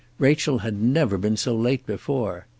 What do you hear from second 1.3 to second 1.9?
so late